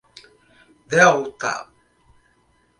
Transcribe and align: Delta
Delta 0.93 1.53